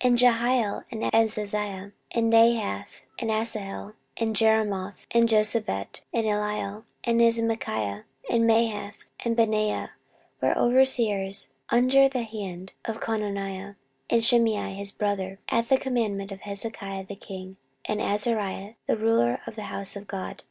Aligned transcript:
14:031:013 0.00 0.08
And 0.10 0.18
Jehiel, 0.18 0.82
and 0.90 1.02
Azaziah, 1.14 1.92
and 2.10 2.32
Nahath, 2.32 3.02
and 3.20 3.30
Asahel, 3.30 3.94
and 4.16 4.34
Jerimoth, 4.34 5.06
and 5.12 5.28
Jozabad, 5.28 6.00
and 6.12 6.26
Eliel, 6.26 6.82
and 7.04 7.20
Ismachiah, 7.20 8.02
and 8.28 8.50
Mahath, 8.50 8.96
and 9.24 9.36
Benaiah, 9.36 9.90
were 10.42 10.58
overseers 10.58 11.50
under 11.70 12.08
the 12.08 12.24
hand 12.24 12.72
of 12.84 12.98
Cononiah 12.98 13.76
and 14.10 14.24
Shimei 14.24 14.74
his 14.74 14.90
brother, 14.90 15.38
at 15.52 15.68
the 15.68 15.78
commandment 15.78 16.32
of 16.32 16.40
Hezekiah 16.40 17.04
the 17.06 17.14
king, 17.14 17.56
and 17.84 18.02
Azariah 18.02 18.74
the 18.88 18.96
ruler 18.96 19.40
of 19.46 19.54
the 19.54 19.66
house 19.70 19.94
of 19.94 20.08
God. 20.08 20.42